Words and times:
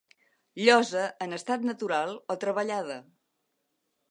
Llosa 0.61 1.03
en 1.25 1.37
estat 1.39 1.67
natural 1.73 2.17
o 2.35 2.37
treballada. 2.45 2.99